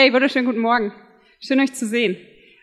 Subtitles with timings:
[0.00, 0.92] Hey, wunderschönen guten Morgen.
[1.40, 2.16] Schön euch zu sehen.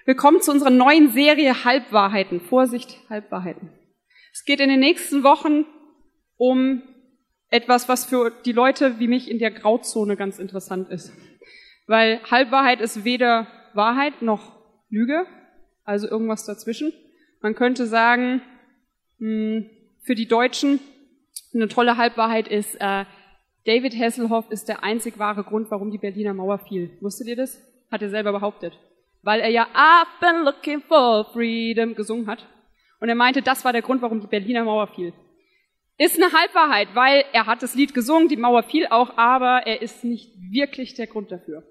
[0.05, 2.39] Willkommen zu unserer neuen Serie Halbwahrheiten.
[2.39, 3.71] Vorsicht, Halbwahrheiten.
[4.31, 5.66] Es geht in den nächsten Wochen
[6.38, 6.82] um
[7.50, 11.12] etwas, was für die Leute wie mich in der Grauzone ganz interessant ist.
[11.88, 14.54] Weil Halbwahrheit ist weder Wahrheit noch
[14.90, 15.26] Lüge,
[15.83, 16.94] also irgendwas dazwischen.
[17.41, 18.44] Man könnte sagen,
[19.20, 19.70] hm,
[20.04, 20.80] für die Deutschen
[21.54, 23.04] eine tolle Halbwahrheit ist, äh,
[23.66, 26.91] David Hasselhoff ist der einzig wahre Grund, warum die Berliner Mauer fiel.
[27.02, 27.59] Wusstet ihr das?
[27.91, 28.77] Hat er selber behauptet.
[29.23, 32.46] Weil er ja I've been looking for freedom gesungen hat.
[33.00, 35.14] Und er meinte, das war der Grund, warum die Berliner Mauer fiel.
[35.98, 39.82] Ist eine Halbwahrheit, weil er hat das Lied gesungen, die Mauer fiel auch, aber er
[39.82, 41.64] ist nicht wirklich der Grund dafür.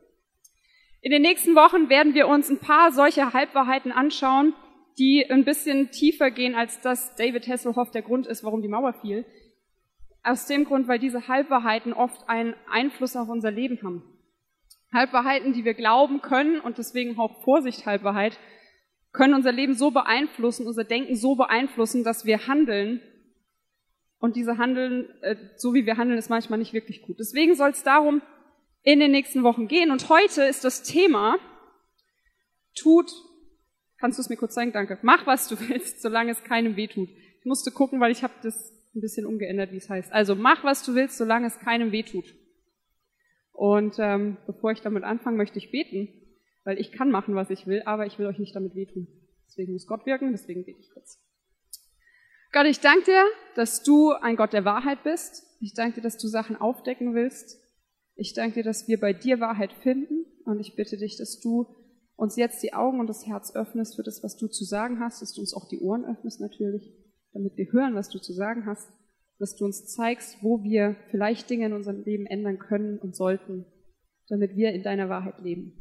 [1.00, 4.54] In den nächsten Wochen werden wir uns ein paar solcher Halbwahrheiten anschauen,
[4.98, 8.94] die ein bisschen tiefer gehen, als dass David Hasselhoff der Grund ist, warum die Mauer
[8.94, 9.24] fiel.
[10.24, 14.02] Aus dem Grund, weil diese Halbwahrheiten oft einen Einfluss auf unser Leben haben.
[14.92, 18.38] Halbwahrheiten, die wir glauben können und deswegen auch Vorsicht Halbwahrheit,
[19.12, 23.00] können unser Leben so beeinflussen, unser Denken so beeinflussen, dass wir handeln.
[24.18, 27.18] Und diese Handeln, äh, so wie wir handeln, ist manchmal nicht wirklich gut.
[27.18, 28.22] Deswegen soll es darum
[28.82, 29.90] in den nächsten Wochen gehen.
[29.90, 31.36] Und heute ist das Thema,
[32.74, 33.10] tut,
[33.98, 34.72] kannst du es mir kurz zeigen?
[34.72, 34.98] Danke.
[35.02, 37.08] Mach, was du willst, solange es keinem weh tut.
[37.10, 40.12] Ich musste gucken, weil ich habe das ein bisschen umgeändert, wie es heißt.
[40.12, 42.34] Also mach, was du willst, solange es keinem wehtut.
[43.52, 46.08] Und ähm, bevor ich damit anfange, möchte ich beten,
[46.64, 49.06] weil ich kann machen, was ich will, aber ich will euch nicht damit wehtun.
[49.46, 51.20] Deswegen muss Gott wirken, deswegen bete ich kurz.
[52.52, 53.24] Gott, ich danke dir,
[53.56, 55.44] dass du ein Gott der Wahrheit bist.
[55.60, 57.60] Ich danke dir, dass du Sachen aufdecken willst.
[58.16, 60.24] Ich danke dir, dass wir bei dir Wahrheit finden.
[60.44, 61.66] Und ich bitte dich, dass du
[62.16, 65.20] uns jetzt die Augen und das Herz öffnest für das, was du zu sagen hast,
[65.20, 66.92] dass du uns auch die Ohren öffnest natürlich
[67.34, 68.90] damit wir hören, was du zu sagen hast,
[69.38, 73.66] dass du uns zeigst, wo wir vielleicht Dinge in unserem Leben ändern können und sollten,
[74.28, 75.72] damit wir in deiner Wahrheit leben.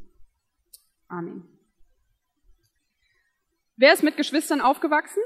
[1.08, 1.48] Amen.
[3.78, 5.22] Wer ist mit Geschwistern aufgewachsen?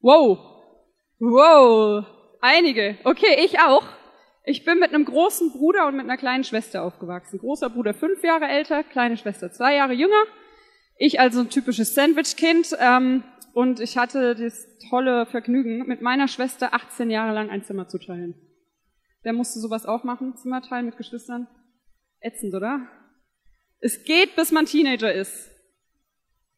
[0.00, 0.38] Wow.
[1.18, 2.06] Wow.
[2.40, 2.98] Einige.
[3.04, 3.84] Okay, ich auch.
[4.44, 7.38] Ich bin mit einem großen Bruder und mit einer kleinen Schwester aufgewachsen.
[7.40, 10.22] Großer Bruder fünf Jahre älter, kleine Schwester zwei Jahre jünger.
[10.96, 12.76] Ich also ein typisches Sandwich-Kind.
[12.78, 13.24] Ähm,
[13.56, 17.96] und ich hatte das tolle Vergnügen, mit meiner Schwester 18 Jahre lang ein Zimmer zu
[17.96, 18.34] teilen.
[19.22, 20.36] Wer musste sowas auch machen?
[20.36, 21.48] Zimmer teilen mit Geschwistern?
[22.20, 22.86] Ätzend, oder?
[23.80, 25.50] Es geht, bis man Teenager ist.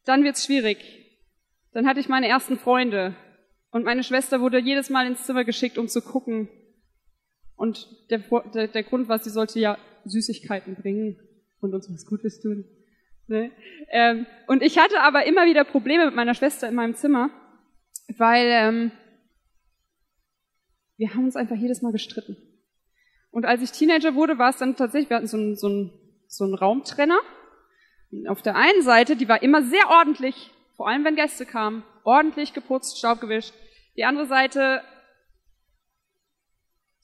[0.07, 0.79] Dann wird's schwierig.
[1.73, 3.15] Dann hatte ich meine ersten Freunde.
[3.71, 6.49] Und meine Schwester wurde jedes Mal ins Zimmer geschickt, um zu gucken.
[7.55, 11.17] Und der, der, der Grund war, sie sollte ja Süßigkeiten bringen
[11.61, 12.65] und uns was Gutes tun.
[13.29, 13.53] Ne?
[13.91, 17.31] Ähm, und ich hatte aber immer wieder Probleme mit meiner Schwester in meinem Zimmer,
[18.17, 18.91] weil ähm,
[20.97, 22.37] wir haben uns einfach jedes Mal gestritten.
[23.31, 25.93] Und als ich Teenager wurde, war es dann tatsächlich, wir hatten so einen, so einen,
[26.27, 27.21] so einen Raumtrenner.
[28.11, 31.85] Und auf der einen Seite, die war immer sehr ordentlich, vor allem wenn Gäste kamen,
[32.05, 33.53] ordentlich geputzt, Staub gewischt.
[33.97, 34.83] Die andere Seite,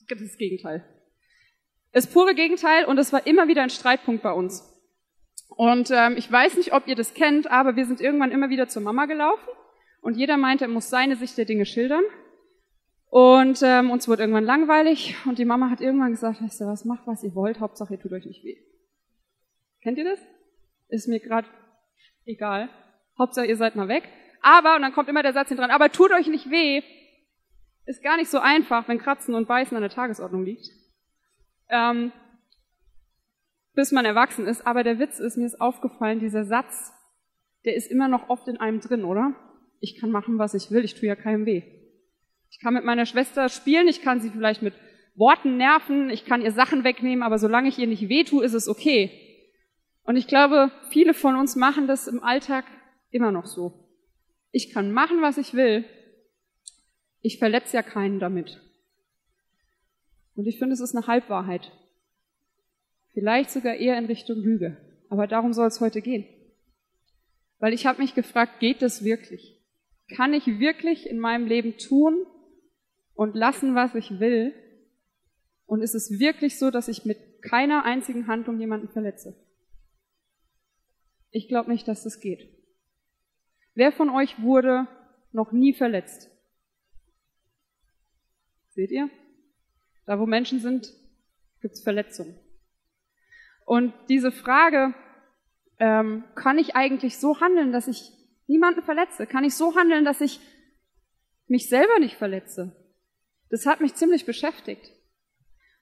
[0.09, 0.85] das Gegenteil.
[1.93, 4.74] Das pure Gegenteil und es war immer wieder ein Streitpunkt bei uns.
[5.57, 8.69] Und ähm, ich weiß nicht, ob ihr das kennt, aber wir sind irgendwann immer wieder
[8.69, 9.49] zur Mama gelaufen
[10.01, 12.03] und jeder meinte, er muss seine Sicht der Dinge schildern.
[13.09, 16.85] Und ähm, uns wurde irgendwann langweilig und die Mama hat irgendwann gesagt, weißt du was,
[16.85, 18.57] macht was ihr wollt, Hauptsache ihr tut euch nicht weh.
[19.83, 20.19] Kennt ihr das?
[20.89, 21.47] Ist mir gerade
[22.25, 22.69] egal.
[23.17, 24.09] Hauptsache ihr seid mal weg.
[24.43, 26.83] Aber, und dann kommt immer der Satz dran, aber tut euch nicht weh.
[27.87, 30.69] Ist gar nicht so einfach, wenn Kratzen und Beißen an der Tagesordnung liegt.
[31.69, 32.13] Ähm,
[33.75, 34.67] bis man erwachsen ist.
[34.67, 36.93] Aber der Witz ist, mir ist aufgefallen, dieser Satz,
[37.65, 39.35] der ist immer noch oft in einem drin, oder?
[39.81, 41.63] Ich kann machen, was ich will, ich tue ja keinem weh.
[42.51, 44.75] Ich kann mit meiner Schwester spielen, ich kann sie vielleicht mit
[45.17, 48.55] Worten nerven, ich kann ihr Sachen wegnehmen, aber solange ich ihr nicht weh tue, ist
[48.55, 49.11] es okay.
[50.05, 52.65] Und ich glaube, viele von uns machen das im Alltag
[53.11, 53.89] immer noch so.
[54.51, 55.85] Ich kann machen, was ich will.
[57.23, 58.61] Ich verletze ja keinen damit.
[60.37, 61.73] Und ich finde, es ist eine Halbwahrheit.
[63.15, 64.77] Vielleicht sogar eher in Richtung Lüge.
[65.09, 66.27] Aber darum soll es heute gehen.
[67.59, 69.63] Weil ich habe mich gefragt, geht das wirklich?
[70.17, 72.27] Kann ich wirklich in meinem Leben tun
[73.15, 74.53] und lassen, was ich will?
[75.67, 79.35] Und ist es wirklich so, dass ich mit keiner einzigen Handlung jemanden verletze?
[81.31, 82.49] Ich glaube nicht, dass das geht.
[83.75, 84.87] Wer von euch wurde
[85.33, 86.31] noch nie verletzt?
[88.71, 89.09] Seht ihr?
[90.07, 90.93] Da, wo Menschen sind,
[91.61, 92.39] gibt es Verletzungen.
[93.65, 94.95] Und diese Frage,
[95.79, 98.13] ähm, kann ich eigentlich so handeln, dass ich
[98.47, 99.27] niemanden verletze?
[99.27, 100.41] Kann ich so handeln, dass ich
[101.47, 102.77] mich selber nicht verletze?
[103.51, 104.91] Das hat mich ziemlich beschäftigt.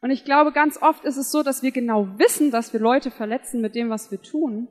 [0.01, 3.11] Und ich glaube, ganz oft ist es so, dass wir genau wissen, dass wir Leute
[3.11, 4.69] verletzen mit dem, was wir tun,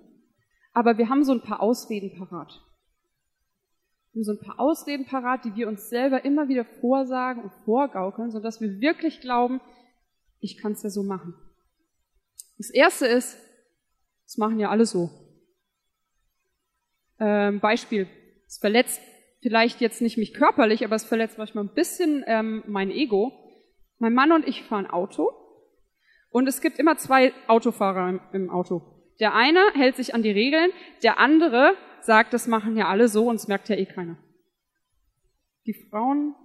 [0.73, 2.61] aber wir haben so ein paar Ausreden parat.
[4.11, 7.53] Wir haben so ein paar Ausreden parat, die wir uns selber immer wieder vorsagen und
[7.63, 9.61] vorgaukeln, sodass wir wirklich glauben,
[10.39, 11.33] ich kann es ja so machen.
[12.61, 13.39] Das erste ist,
[14.23, 15.09] das machen ja alle so.
[17.19, 18.07] Ähm, Beispiel,
[18.45, 19.01] es verletzt
[19.41, 23.31] vielleicht jetzt nicht mich körperlich, aber es verletzt manchmal ein bisschen ähm, mein Ego.
[23.97, 25.31] Mein Mann und ich fahren Auto
[26.29, 28.83] und es gibt immer zwei Autofahrer im, im Auto.
[29.19, 30.69] Der eine hält sich an die Regeln,
[31.01, 34.19] der andere sagt, das machen ja alle so und es merkt ja eh keiner.
[35.65, 36.35] Die Frauen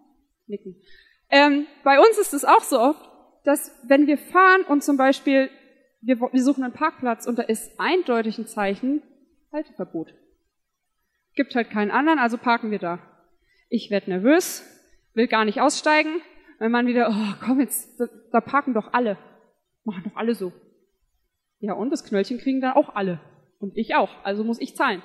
[0.47, 0.81] nicken.
[1.29, 3.07] Ähm, bei uns ist es auch so oft,
[3.45, 5.51] dass wenn wir fahren und zum Beispiel
[6.01, 9.03] wir, wir suchen einen Parkplatz und da ist eindeutig ein Zeichen
[9.53, 10.15] Halteverbot.
[11.35, 12.99] Gibt halt keinen anderen, also parken wir da.
[13.69, 14.65] Ich werde nervös,
[15.15, 16.21] will gar nicht aussteigen.
[16.59, 19.19] Mein Mann wieder, oh komm jetzt, da, da parken doch alle.
[19.85, 20.53] Machen doch alle so.
[21.59, 23.21] Ja, und das Knöllchen kriegen dann auch alle.
[23.59, 25.03] Und ich auch, also muss ich zahlen.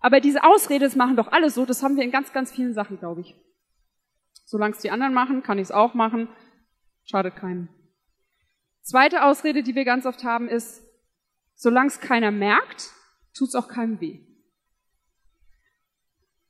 [0.00, 2.74] Aber diese Ausrede, das machen doch alle so, das haben wir in ganz, ganz vielen
[2.74, 3.36] Sachen, glaube ich.
[4.44, 6.28] Solange es die anderen machen, kann ich es auch machen.
[7.04, 7.68] Schadet keinem.
[8.82, 10.82] Zweite Ausrede, die wir ganz oft haben, ist,
[11.54, 12.90] solange es keiner merkt,
[13.32, 14.20] tut es auch keinem weh.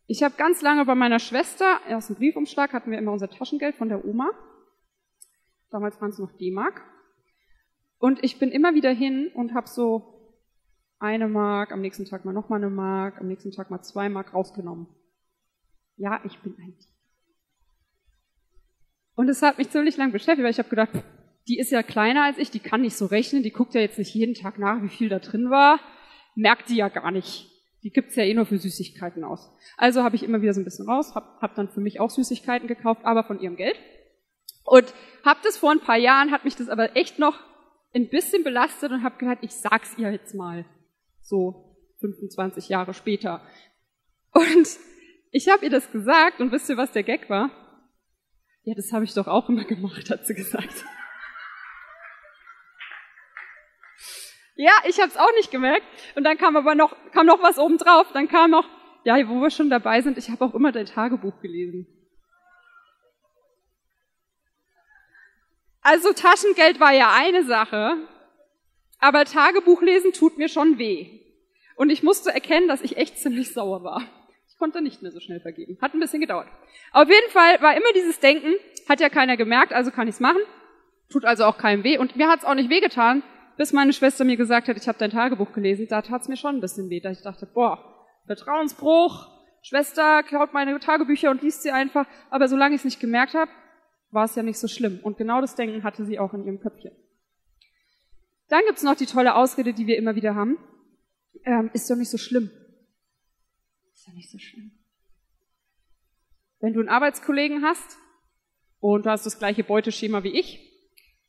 [0.06, 3.76] Ich habe ganz lange bei meiner Schwester, aus dem Briefumschlag hatten wir immer unser Taschengeld
[3.76, 4.30] von der Oma.
[5.70, 6.82] Damals waren es noch D-Mark.
[7.98, 10.36] Und ich bin immer wieder hin und habe so
[10.98, 14.34] eine Mark, am nächsten Tag mal nochmal eine Mark, am nächsten Tag mal zwei Mark
[14.34, 14.86] rausgenommen.
[15.96, 16.90] Ja, ich bin ein Dieb.
[19.14, 20.90] Und es hat mich ziemlich lang beschäftigt, weil ich habe gedacht,
[21.48, 23.98] die ist ja kleiner als ich, die kann nicht so rechnen, die guckt ja jetzt
[23.98, 25.80] nicht jeden Tag nach, wie viel da drin war,
[26.34, 27.48] merkt die ja gar nicht.
[27.82, 29.50] Die gibt's ja eh nur für Süßigkeiten aus.
[29.76, 32.10] Also habe ich immer wieder so ein bisschen raus, habe hab dann für mich auch
[32.10, 33.76] Süßigkeiten gekauft, aber von ihrem Geld.
[34.64, 34.94] Und
[35.24, 37.40] habe das vor ein paar Jahren, hat mich das aber echt noch
[37.92, 40.64] ein bisschen belastet und habe gedacht, ich sag's ihr jetzt mal.
[41.20, 43.42] So 25 Jahre später.
[44.32, 44.68] Und
[45.32, 47.50] ich habe ihr das gesagt und wisst ihr, was der Gag war?
[48.62, 50.84] Ja, das habe ich doch auch immer gemacht, hat sie gesagt.
[54.54, 55.84] Ja, ich habe es auch nicht gemerkt.
[56.14, 58.08] Und dann kam aber noch, kam noch was oben drauf.
[58.12, 58.68] Dann kam noch,
[59.04, 61.86] ja, wo wir schon dabei sind, ich habe auch immer dein Tagebuch gelesen.
[65.82, 67.96] Also Taschengeld war ja eine Sache,
[69.00, 71.20] aber Tagebuch lesen tut mir schon weh.
[71.74, 74.02] Und ich musste erkennen, dass ich echt ziemlich sauer war.
[74.48, 75.76] Ich konnte nicht mehr so schnell vergeben.
[75.82, 76.46] Hat ein bisschen gedauert.
[76.92, 78.54] Auf jeden Fall war immer dieses Denken,
[78.88, 80.40] hat ja keiner gemerkt, also kann ich's machen.
[81.10, 81.98] Tut also auch keinem weh.
[81.98, 83.24] Und mir hat's auch nicht wehgetan,
[83.62, 86.36] bis meine Schwester mir gesagt hat, ich habe dein Tagebuch gelesen, da tat es mir
[86.36, 87.78] schon ein bisschen weh, da ich dachte, boah,
[88.26, 89.30] Vertrauensbruch,
[89.62, 93.52] Schwester klaut meine Tagebücher und liest sie einfach, aber solange ich es nicht gemerkt habe,
[94.10, 94.98] war es ja nicht so schlimm.
[95.04, 96.90] Und genau das Denken hatte sie auch in ihrem Köpfchen.
[98.48, 100.58] Dann gibt's noch die tolle Ausrede, die wir immer wieder haben.
[101.44, 102.50] Ähm, ist doch nicht so schlimm.
[103.94, 104.72] Ist doch nicht so schlimm.
[106.58, 107.96] Wenn du einen Arbeitskollegen hast
[108.80, 110.68] und du hast das gleiche Beuteschema wie ich,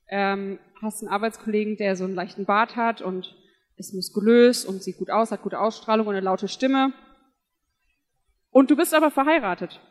[0.07, 3.35] ähm, hast einen Arbeitskollegen, der so einen leichten Bart hat und
[3.77, 6.93] ist muskulös und sieht gut aus, hat gute Ausstrahlung und eine laute Stimme.
[8.49, 9.81] Und du bist aber verheiratet.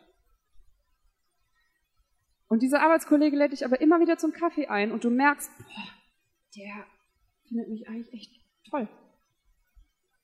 [2.47, 5.87] Und dieser Arbeitskollege lädt dich aber immer wieder zum Kaffee ein und du merkst, boah,
[6.55, 6.85] der
[7.47, 8.31] findet mich eigentlich echt
[8.69, 8.87] toll.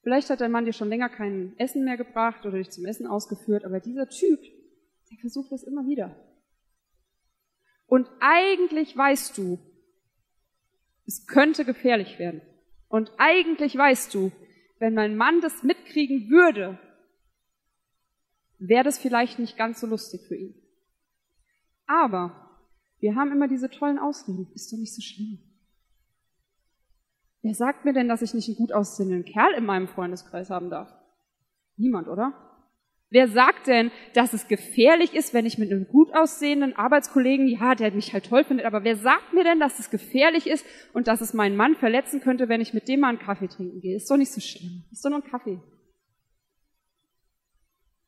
[0.03, 3.07] Vielleicht hat dein Mann dir schon länger kein Essen mehr gebracht oder dich zum Essen
[3.07, 4.39] ausgeführt, aber dieser Typ,
[5.11, 6.15] der versucht das immer wieder.
[7.85, 9.59] Und eigentlich weißt du,
[11.09, 12.41] es könnte gefährlich werden.
[12.87, 14.31] Und eigentlich weißt du,
[14.77, 16.77] wenn mein Mann das mitkriegen würde,
[18.59, 20.53] wäre das vielleicht nicht ganz so lustig für ihn.
[21.87, 22.61] Aber
[22.99, 24.51] wir haben immer diese tollen Ausreden.
[24.53, 25.39] Ist doch nicht so schlimm.
[27.41, 30.69] Wer sagt mir denn, dass ich nicht einen gut aussehenden Kerl in meinem Freundeskreis haben
[30.69, 30.93] darf?
[31.75, 32.48] Niemand, oder?
[33.11, 37.73] Wer sagt denn, dass es gefährlich ist, wenn ich mit einem gut aussehenden Arbeitskollegen, ja,
[37.73, 40.63] der mich halt toll findet, aber wer sagt mir denn, dass es gefährlich ist
[40.93, 43.81] und dass es meinen Mann verletzen könnte, wenn ich mit dem mal einen Kaffee trinken
[43.81, 43.95] gehe?
[43.95, 44.83] Ist doch nicht so schlimm.
[44.91, 45.59] Ist doch nur ein Kaffee.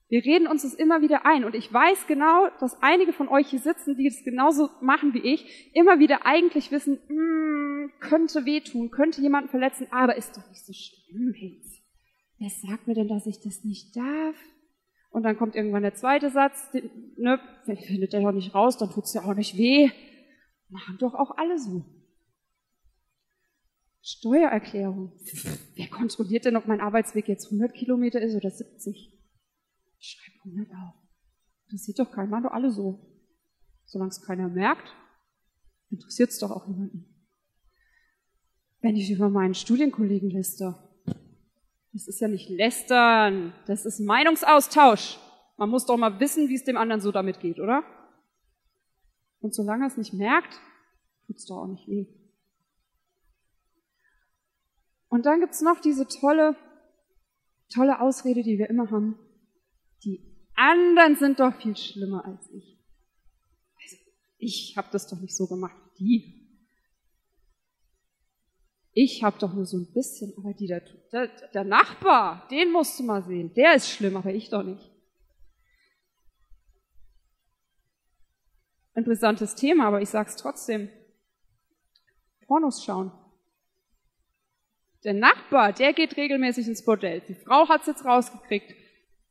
[0.08, 3.48] Wir reden uns das immer wieder ein und ich weiß genau, dass einige von euch
[3.48, 8.92] hier sitzen, die es genauso machen wie ich, immer wieder eigentlich wissen, mm, könnte wehtun,
[8.92, 11.34] könnte jemanden verletzen, aber ist doch nicht so schlimm.
[12.40, 14.36] Wer sagt mir denn, dass ich das nicht darf?
[15.12, 18.90] Und dann kommt irgendwann der zweite Satz, den, ne, findet der doch nicht raus, dann
[18.90, 19.90] tut's ja auch nicht weh.
[20.70, 21.86] Machen doch auch alle so.
[24.02, 25.12] Steuererklärung.
[25.76, 29.14] Wer kontrolliert denn, ob mein Arbeitsweg jetzt 100 Kilometer ist oder 70?
[30.00, 30.96] Ich schreibe 100 auf.
[31.70, 33.06] Das sieht doch kein Mann, doch alle so.
[33.86, 34.96] Solange es keiner merkt,
[35.90, 37.06] interessiert es doch auch niemanden.
[38.80, 40.91] wenn ich über meinen Studienkollegen läster.
[41.94, 45.20] Das ist ja nicht lästern, das ist Meinungsaustausch.
[45.58, 47.84] Man muss doch mal wissen, wie es dem anderen so damit geht, oder?
[49.42, 50.60] Und solange er es nicht merkt,
[51.28, 52.08] tut's doch auch nicht weh.
[55.10, 56.56] Und dann gibt's noch diese tolle,
[57.74, 59.20] tolle Ausrede, die wir immer haben.
[60.06, 60.24] Die
[60.56, 62.80] anderen sind doch viel schlimmer als ich.
[63.84, 63.98] Also,
[64.38, 66.41] ich habe das doch nicht so gemacht wie die.
[68.94, 70.82] Ich habe doch nur so ein bisschen, aber die, der,
[71.12, 73.54] der, der Nachbar, den musst du mal sehen.
[73.54, 74.92] Der ist schlimm, aber ich doch nicht.
[78.94, 80.90] Interessantes Thema, aber ich sag's trotzdem.
[82.48, 83.14] Pornos schauen.
[85.06, 87.22] Der Nachbar, der geht regelmäßig ins Bordell.
[87.22, 88.76] Die Frau hat's jetzt rausgekriegt.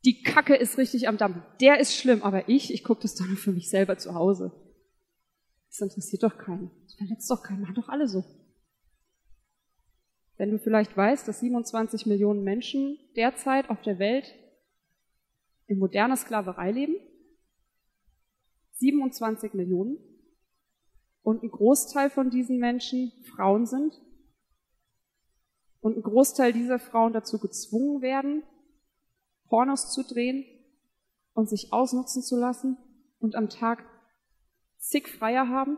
[0.03, 1.43] Die Kacke ist richtig am Dampfen.
[1.61, 4.51] Der ist schlimm, aber ich, ich gucke das doch nur für mich selber zu Hause.
[5.69, 6.71] Das interessiert doch keinen.
[6.83, 7.61] Das verletzt doch keinen.
[7.61, 8.25] Machen doch alle so.
[10.41, 14.33] Wenn du vielleicht weißt, dass 27 Millionen Menschen derzeit auf der Welt
[15.67, 16.95] in moderner Sklaverei leben,
[18.71, 19.99] 27 Millionen,
[21.21, 24.01] und ein Großteil von diesen Menschen Frauen sind,
[25.79, 28.41] und ein Großteil dieser Frauen dazu gezwungen werden,
[29.47, 30.43] Pornos zu drehen
[31.33, 32.77] und sich ausnutzen zu lassen
[33.19, 33.85] und am Tag
[34.79, 35.77] zig Freier haben,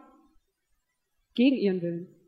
[1.33, 2.22] gegen ihren Willen.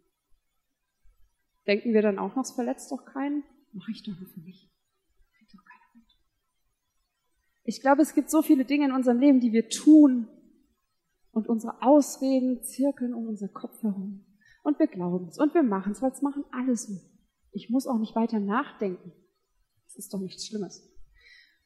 [1.67, 3.43] Denken wir dann auch noch, es verletzt doch keinen?
[3.71, 6.17] Mache ich doch keiner mit.
[7.63, 10.27] Ich glaube, es gibt so viele Dinge in unserem Leben, die wir tun
[11.31, 14.25] und unsere Ausreden zirkeln um unser Kopf herum.
[14.63, 16.93] Und wir glauben es und wir machen es, weil es machen alle so.
[17.51, 19.11] Ich muss auch nicht weiter nachdenken.
[19.85, 20.91] Das ist doch nichts Schlimmes.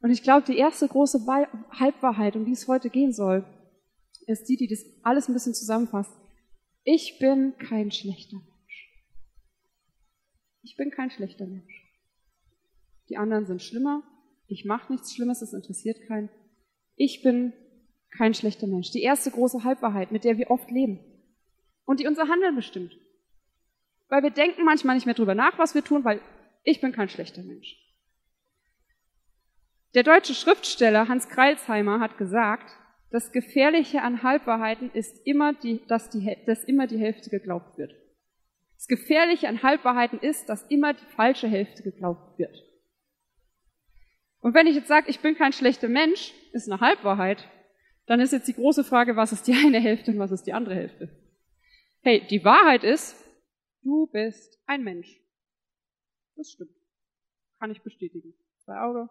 [0.01, 1.25] Und ich glaube, die erste große
[1.71, 3.45] Halbwahrheit, um die es heute gehen soll,
[4.27, 6.11] ist die, die das alles ein bisschen zusammenfasst.
[6.83, 8.37] Ich bin kein schlechter
[10.61, 11.85] ich bin kein schlechter Mensch.
[13.09, 14.03] Die anderen sind schlimmer.
[14.47, 16.29] Ich mache nichts Schlimmes, es interessiert keinen.
[16.95, 17.53] Ich bin
[18.11, 18.91] kein schlechter Mensch.
[18.91, 20.99] Die erste große Halbwahrheit, mit der wir oft leben
[21.85, 22.97] und die unser Handeln bestimmt.
[24.09, 26.21] Weil wir denken manchmal nicht mehr drüber nach, was wir tun, weil
[26.63, 27.77] ich bin kein schlechter Mensch.
[29.95, 32.71] Der deutsche Schriftsteller Hans Kreilsheimer hat gesagt,
[33.11, 37.95] das Gefährliche an Halbwahrheiten ist immer, die, dass, die, dass immer die Hälfte geglaubt wird.
[38.79, 42.63] Das Gefährliche an Halbwahrheiten ist, dass immer die falsche Hälfte geglaubt wird.
[44.39, 47.45] Und wenn ich jetzt sage, ich bin kein schlechter Mensch, ist eine Halbwahrheit,
[48.05, 50.53] dann ist jetzt die große Frage, was ist die eine Hälfte und was ist die
[50.53, 51.09] andere Hälfte?
[52.03, 53.21] Hey, die Wahrheit ist,
[53.83, 55.13] du bist ein Mensch.
[56.37, 56.71] Das stimmt.
[57.59, 58.33] Kann ich bestätigen.
[58.59, 59.09] Zwei Augen,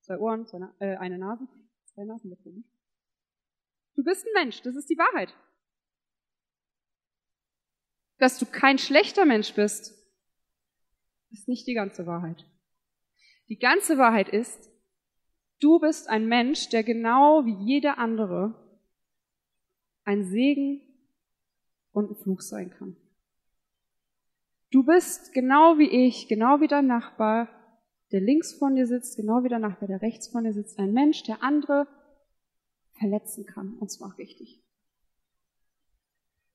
[0.00, 1.48] zwei Ohren, zwei, äh, eine Nase,
[1.86, 2.36] zwei Nasen,
[3.94, 5.34] Du bist ein Mensch, das ist die Wahrheit
[8.18, 9.94] dass du kein schlechter Mensch bist,
[11.30, 12.44] ist nicht die ganze Wahrheit.
[13.48, 14.70] Die ganze Wahrheit ist,
[15.60, 18.54] du bist ein Mensch, der genau wie jeder andere
[20.04, 20.80] ein Segen
[21.92, 22.96] und ein Fluch sein kann.
[24.70, 27.48] Du bist genau wie ich, genau wie dein Nachbar,
[28.12, 30.92] der links von dir sitzt, genau wie der Nachbar, der rechts von dir sitzt, ein
[30.92, 31.86] Mensch, der andere
[32.92, 34.62] verletzen kann, und zwar richtig.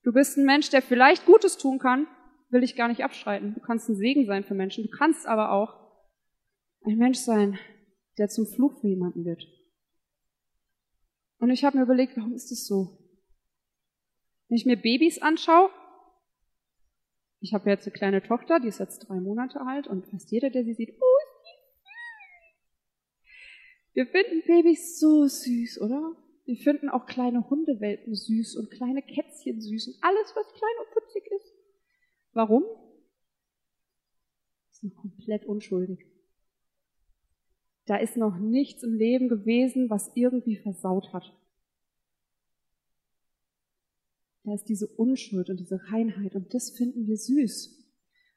[0.03, 2.07] Du bist ein Mensch, der vielleicht Gutes tun kann,
[2.49, 3.53] will ich gar nicht abschreiten.
[3.53, 4.83] Du kannst ein Segen sein für Menschen.
[4.83, 5.73] Du kannst aber auch
[6.85, 7.59] ein Mensch sein,
[8.17, 9.45] der zum Fluch für jemanden wird.
[11.37, 12.97] Und ich habe mir überlegt, warum ist das so?
[14.47, 15.69] Wenn ich mir Babys anschaue,
[17.39, 20.49] ich habe jetzt eine kleine Tochter, die ist jetzt drei Monate alt und fast jeder,
[20.49, 21.21] der sie sieht, oh,
[23.93, 26.15] Wir finden Babys so süß, oder?
[26.45, 30.93] Wir finden auch kleine Hundewelpen süß und kleine Kätzchen süß und alles, was klein und
[30.93, 31.53] putzig ist.
[32.33, 32.63] Warum?
[34.71, 36.05] Ist noch komplett unschuldig.
[37.85, 41.35] Da ist noch nichts im Leben gewesen, was irgendwie versaut hat.
[44.43, 47.77] Da ist diese Unschuld und diese Reinheit und das finden wir süß.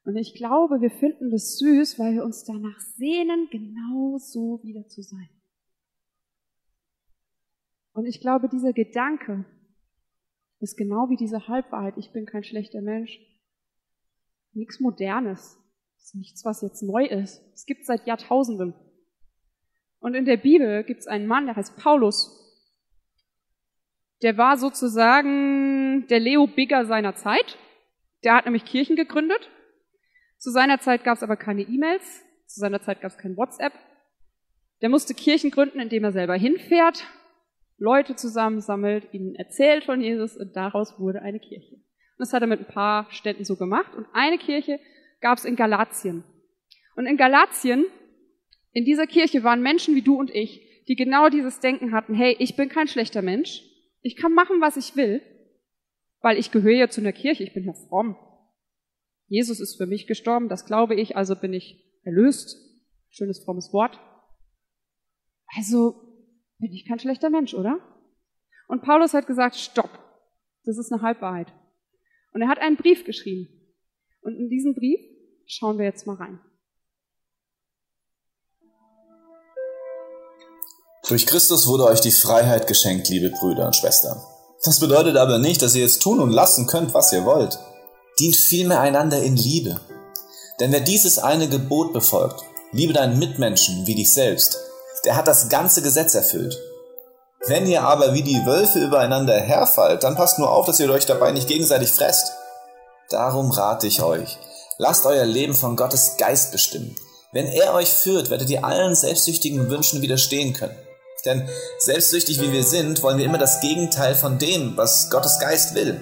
[0.04, 4.86] Und ich glaube, wir finden das süß, weil wir uns danach sehnen, genau so wieder
[4.86, 5.30] zu sein.
[7.94, 9.44] Und ich glaube, dieser Gedanke
[10.60, 13.18] ist genau wie diese Halbwahrheit, ich bin kein schlechter Mensch.
[14.52, 15.58] Nichts Modernes.
[15.96, 17.40] Ist nichts, was jetzt neu ist.
[17.54, 18.74] Es gibt seit Jahrtausenden.
[20.00, 22.40] Und in der Bibel gibt es einen Mann, der heißt Paulus.
[24.22, 27.56] Der war sozusagen der Leo Bigger seiner Zeit.
[28.24, 29.50] Der hat nämlich Kirchen gegründet.
[30.38, 32.22] Zu seiner Zeit gab es aber keine E-Mails.
[32.46, 33.72] Zu seiner Zeit gab es kein WhatsApp.
[34.82, 37.06] Der musste Kirchen gründen, indem er selber hinfährt,
[37.84, 41.74] Leute zusammensammelt, ihnen erzählt von Jesus und daraus wurde eine Kirche.
[41.74, 43.94] Und das hat er mit ein paar Städten so gemacht.
[43.94, 44.80] Und eine Kirche
[45.20, 46.24] gab es in Galatien.
[46.96, 47.84] Und in Galatien,
[48.72, 52.34] in dieser Kirche waren Menschen wie du und ich, die genau dieses Denken hatten, hey,
[52.38, 53.62] ich bin kein schlechter Mensch,
[54.00, 55.20] ich kann machen, was ich will,
[56.20, 58.16] weil ich gehöre ja zu einer Kirche, ich bin ja fromm.
[59.26, 62.56] Jesus ist für mich gestorben, das glaube ich, also bin ich erlöst.
[63.10, 63.98] Schönes frommes Wort.
[65.56, 66.03] Also
[66.64, 67.78] bin ich kein schlechter Mensch, oder?
[68.68, 69.90] Und Paulus hat gesagt, stopp,
[70.64, 71.48] das ist eine Halbwahrheit.
[72.32, 73.48] Und er hat einen Brief geschrieben.
[74.22, 74.98] Und in diesen Brief
[75.46, 76.40] schauen wir jetzt mal rein.
[81.06, 84.16] Durch Christus wurde euch die Freiheit geschenkt, liebe Brüder und Schwestern.
[84.64, 87.58] Das bedeutet aber nicht, dass ihr jetzt tun und lassen könnt, was ihr wollt.
[88.18, 89.82] Dient vielmehr einander in Liebe.
[90.60, 92.42] Denn wer dieses eine Gebot befolgt,
[92.72, 94.56] liebe deinen Mitmenschen wie dich selbst,
[95.04, 96.58] der hat das ganze Gesetz erfüllt.
[97.46, 101.04] Wenn ihr aber wie die Wölfe übereinander herfallt, dann passt nur auf, dass ihr euch
[101.04, 102.32] dabei nicht gegenseitig fresst.
[103.10, 104.38] Darum rate ich euch,
[104.78, 106.96] lasst euer Leben von Gottes Geist bestimmen.
[107.32, 110.78] Wenn er euch führt, werdet ihr allen selbstsüchtigen Wünschen widerstehen können.
[111.24, 111.48] Denn
[111.78, 116.00] selbstsüchtig wie wir sind, wollen wir immer das Gegenteil von dem, was Gottes Geist will.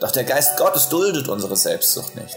[0.00, 2.36] Doch der Geist Gottes duldet unsere Selbstsucht nicht.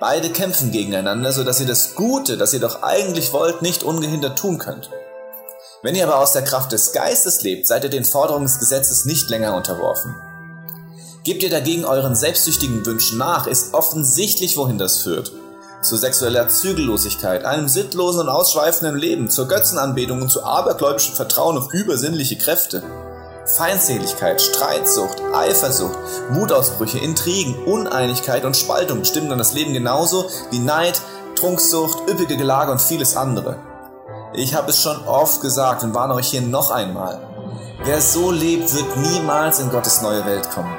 [0.00, 4.38] Beide kämpfen gegeneinander, so dass ihr das Gute, das ihr doch eigentlich wollt, nicht ungehindert
[4.38, 4.90] tun könnt.
[5.82, 9.04] Wenn ihr aber aus der Kraft des Geistes lebt, seid ihr den Forderungen des Gesetzes
[9.04, 10.14] nicht länger unterworfen.
[11.22, 15.32] Gebt ihr dagegen euren selbstsüchtigen Wünschen nach, ist offensichtlich, wohin das führt.
[15.82, 21.72] Zu sexueller Zügellosigkeit, einem sittlosen und ausschweifenden Leben, zur Götzenanbetung und zu abergläubischem Vertrauen auf
[21.74, 22.82] übersinnliche Kräfte.
[23.44, 25.98] Feindseligkeit, Streitsucht, Eifersucht,
[26.30, 31.00] Wutausbrüche, Intrigen, Uneinigkeit und Spaltung bestimmen dann das Leben genauso wie Neid,
[31.36, 33.58] Trunksucht, üppige Gelage und vieles andere.
[34.38, 37.18] Ich habe es schon oft gesagt und warne euch hier noch einmal.
[37.84, 40.76] Wer so lebt, wird niemals in Gottes neue Welt kommen.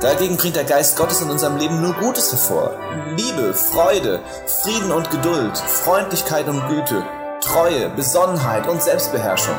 [0.00, 2.70] Dagegen bringt der Geist Gottes in unserem Leben nur Gutes hervor.
[3.16, 4.20] Liebe, Freude,
[4.62, 7.02] Frieden und Geduld, Freundlichkeit und Güte,
[7.40, 9.56] Treue, Besonnenheit und Selbstbeherrschung.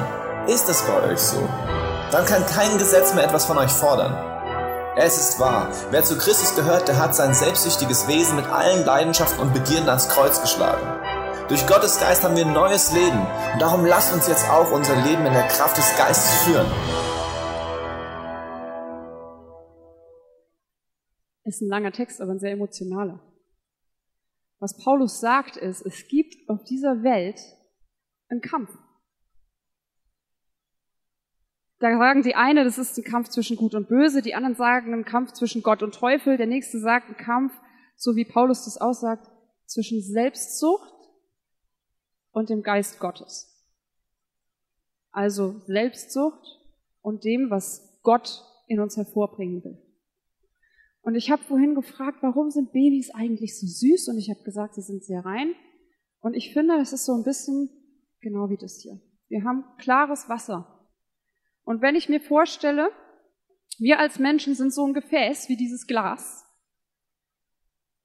[0.47, 1.41] Ist es bei euch so?
[2.11, 4.15] Dann kann kein Gesetz mehr etwas von euch fordern.
[4.95, 9.41] Es ist wahr, wer zu Christus gehört, der hat sein selbstsüchtiges Wesen mit allen Leidenschaften
[9.41, 10.87] und Begierden ans Kreuz geschlagen.
[11.49, 13.17] Durch Gottes Geist haben wir ein neues Leben
[13.53, 16.67] und darum lasst uns jetzt auch unser Leben in der Kraft des Geistes führen.
[21.45, 23.19] Ist ein langer Text, aber ein sehr emotionaler.
[24.59, 27.41] Was Paulus sagt ist, es gibt auf dieser Welt
[28.29, 28.69] einen Kampf.
[31.79, 34.93] Da sagen die eine, das ist ein Kampf zwischen Gut und Böse, die anderen sagen
[34.93, 37.53] ein Kampf zwischen Gott und Teufel, der nächste sagt ein Kampf,
[37.95, 39.27] so wie Paulus das aussagt,
[39.65, 40.98] zwischen Selbstsucht
[42.31, 43.49] und dem Geist Gottes.
[45.11, 46.59] Also Selbstsucht
[47.01, 49.77] und dem, was Gott in uns hervorbringen will.
[51.01, 54.09] Und ich habe vorhin gefragt, warum sind Babys eigentlich so süß?
[54.09, 55.55] Und ich habe gesagt, sie sind sehr rein.
[56.19, 57.69] Und ich finde, es ist so ein bisschen
[58.19, 58.99] genau wie das hier.
[59.27, 60.87] Wir haben klares Wasser.
[61.63, 62.91] Und wenn ich mir vorstelle,
[63.77, 66.45] wir als Menschen sind so ein Gefäß wie dieses Glas,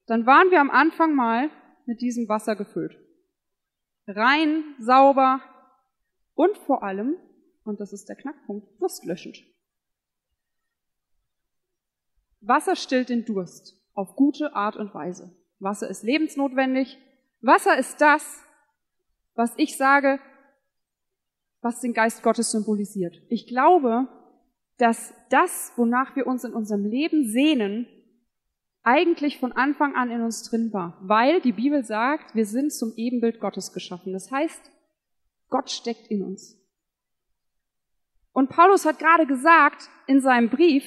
[0.07, 1.51] dann waren wir am Anfang mal
[1.87, 3.04] mit diesem Wasser gefüllt
[4.07, 5.41] rein, sauber
[6.35, 7.17] und vor allem,
[7.65, 9.37] und das ist der Knackpunkt, durstlöschend.
[12.41, 15.35] Wasser stillt den Durst auf gute Art und Weise.
[15.61, 16.99] Wasser ist lebensnotwendig.
[17.41, 18.43] Wasser ist das,
[19.35, 20.19] was ich sage,
[21.63, 23.23] was den Geist Gottes symbolisiert.
[23.29, 24.09] Ich glaube,
[24.77, 27.87] dass das, wonach wir uns in unserem Leben sehnen,
[28.85, 32.93] eigentlich von Anfang an in uns drin war, weil die Bibel sagt, wir sind zum
[32.97, 34.13] Ebenbild Gottes geschaffen.
[34.13, 34.71] Das heißt,
[35.49, 36.61] Gott steckt in uns.
[38.33, 40.85] Und Paulus hat gerade gesagt in seinem Brief,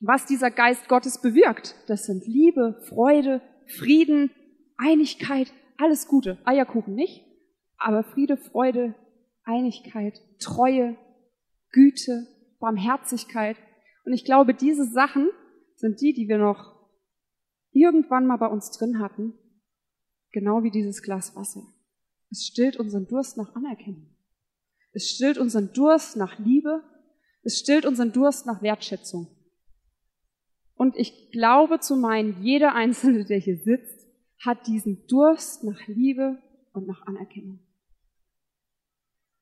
[0.00, 1.74] was dieser Geist Gottes bewirkt.
[1.88, 4.30] Das sind Liebe, Freude, Frieden,
[4.76, 6.38] Einigkeit, alles Gute.
[6.44, 7.24] Eierkuchen nicht,
[7.76, 8.94] aber Friede, Freude,
[9.44, 10.96] Einigkeit, Treue,
[11.70, 12.26] Güte,
[12.60, 13.56] Barmherzigkeit.
[14.04, 15.28] Und ich glaube, diese Sachen
[15.76, 16.73] sind die, die wir noch
[17.74, 19.34] irgendwann mal bei uns drin hatten,
[20.32, 21.62] genau wie dieses Glas Wasser.
[22.30, 24.14] Es stillt unseren Durst nach Anerkennung.
[24.92, 26.82] Es stillt unseren Durst nach Liebe.
[27.42, 29.28] Es stillt unseren Durst nach Wertschätzung.
[30.74, 34.06] Und ich glaube zu meinen, jeder Einzelne, der hier sitzt,
[34.44, 37.60] hat diesen Durst nach Liebe und nach Anerkennung.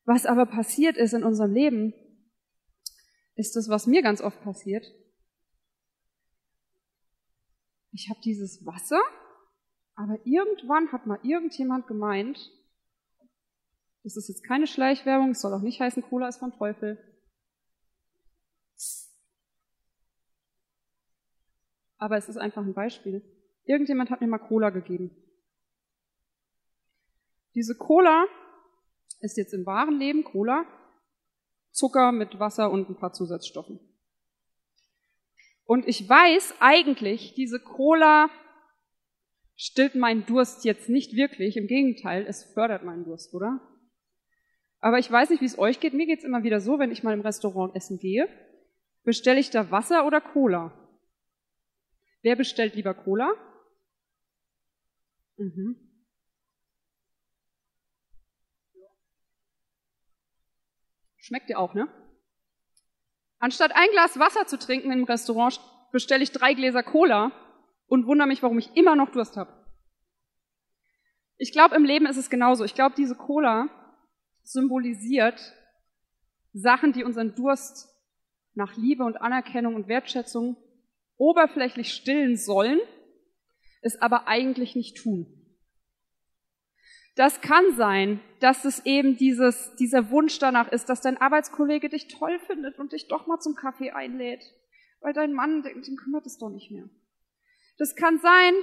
[0.05, 1.95] Was aber passiert ist in unserem Leben,
[3.37, 4.85] ist das, was mir ganz oft passiert,
[7.93, 9.01] ich habe dieses Wasser,
[9.95, 12.51] aber irgendwann hat mal irgendjemand gemeint,
[14.03, 16.99] das ist jetzt keine Schleichwerbung, es soll auch nicht heißen, Cola ist von Teufel.
[21.99, 23.23] Aber es ist einfach ein Beispiel.
[23.65, 25.17] Irgendjemand hat mir mal Cola gegeben.
[27.55, 28.25] Diese Cola
[29.21, 30.67] ist jetzt im wahren Leben Cola,
[31.71, 33.79] Zucker mit Wasser und ein paar Zusatzstoffen.
[35.65, 38.29] Und ich weiß eigentlich, diese Cola
[39.55, 41.57] stillt meinen Durst jetzt nicht wirklich.
[41.57, 43.61] Im Gegenteil, es fördert meinen Durst, oder?
[44.81, 45.95] Aber ich weiß nicht, wie es euch geht.
[45.95, 48.29] Mir geht's immer wieder so, wenn ich mal im Restaurant essen gehe,
[49.05, 50.77] bestelle ich da Wasser oder Cola?
[52.23, 53.33] Wer bestellt lieber Cola?
[55.37, 55.77] Mhm.
[61.17, 61.89] Schmeckt dir auch, ne?
[63.43, 67.33] Anstatt ein Glas Wasser zu trinken im Restaurant, bestelle ich drei Gläser Cola
[67.89, 69.53] und wundere mich, warum ich immer noch Durst habe.
[71.39, 72.63] Ich glaube, im Leben ist es genauso.
[72.63, 73.69] Ich glaube, diese Cola
[74.45, 75.41] symbolisiert
[76.53, 77.89] Sachen, die unseren Durst
[78.55, 80.57] nach Liebe und Anerkennung und Wertschätzung
[81.17, 82.79] oberflächlich stillen sollen,
[83.81, 85.42] es aber eigentlich nicht tun.
[87.15, 92.09] Das kann sein, dass es eben dieses, dieser Wunsch danach ist, dass dein Arbeitskollege dich
[92.09, 94.43] toll findet und dich doch mal zum Kaffee einlädt,
[95.01, 96.89] weil dein Mann, den, den kümmert es doch nicht mehr.
[97.77, 98.55] Das kann sein,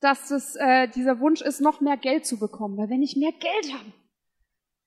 [0.00, 3.32] dass es äh, dieser Wunsch ist, noch mehr Geld zu bekommen, weil wenn ich mehr
[3.32, 3.92] Geld habe,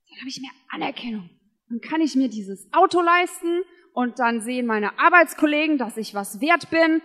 [0.09, 1.29] dann habe ich mehr Anerkennung.
[1.69, 3.61] Dann kann ich mir dieses Auto leisten
[3.93, 7.01] und dann sehen meine Arbeitskollegen, dass ich was wert bin.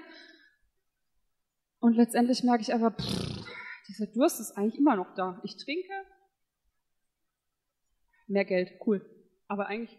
[1.81, 3.44] Und letztendlich merke ich aber, pff,
[3.88, 5.40] dieser Durst ist eigentlich immer noch da.
[5.44, 5.92] Ich trinke,
[8.27, 9.05] mehr Geld, cool.
[9.49, 9.99] Aber eigentlich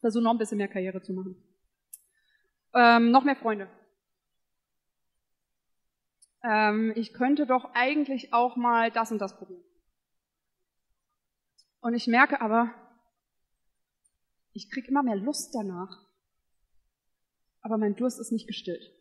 [0.00, 1.36] versuche noch ein bisschen mehr Karriere zu machen.
[2.74, 3.68] Ähm, noch mehr Freunde.
[6.42, 9.64] Ähm, ich könnte doch eigentlich auch mal das und das probieren.
[11.80, 12.74] Und ich merke aber,
[14.52, 16.06] ich kriege immer mehr Lust danach,
[17.60, 18.99] aber mein Durst ist nicht gestillt.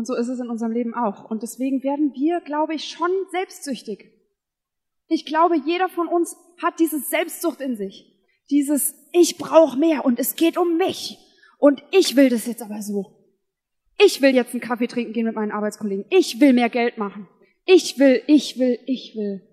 [0.00, 1.30] Und so ist es in unserem Leben auch.
[1.30, 4.10] Und deswegen werden wir, glaube ich, schon selbstsüchtig.
[5.08, 8.10] Ich glaube, jeder von uns hat diese Selbstsucht in sich.
[8.48, 11.18] Dieses Ich brauche mehr und es geht um mich.
[11.58, 13.14] Und ich will das jetzt aber so.
[13.98, 16.06] Ich will jetzt einen Kaffee trinken gehen mit meinen Arbeitskollegen.
[16.08, 17.28] Ich will mehr Geld machen.
[17.66, 19.46] Ich will, ich will, ich will,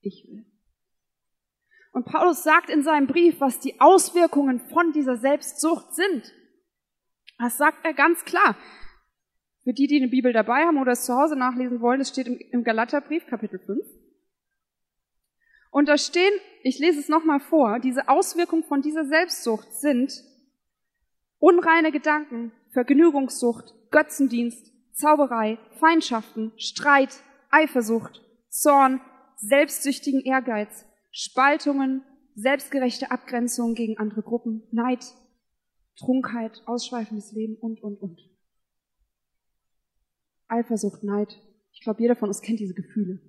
[0.00, 0.46] ich will.
[1.92, 6.32] Und Paulus sagt in seinem Brief, was die Auswirkungen von dieser Selbstsucht sind.
[7.38, 8.56] Das sagt er ganz klar.
[9.70, 12.26] Für die, die eine Bibel dabei haben oder es zu Hause nachlesen wollen, es steht
[12.26, 13.78] im, Galaterbrief, Kapitel 5.
[15.70, 16.32] Und da stehen,
[16.64, 20.24] ich lese es nochmal vor, diese Auswirkungen von dieser Selbstsucht sind
[21.38, 29.00] unreine Gedanken, Vergnügungssucht, Götzendienst, Zauberei, Feindschaften, Streit, Eifersucht, Zorn,
[29.36, 32.02] selbstsüchtigen Ehrgeiz, Spaltungen,
[32.34, 35.14] selbstgerechte Abgrenzung gegen andere Gruppen, Neid,
[35.94, 38.29] Trunkheit, ausschweifendes Leben und, und, und.
[40.50, 41.38] Eifersucht, Neid.
[41.72, 43.20] Ich glaube, jeder von uns kennt diese Gefühle.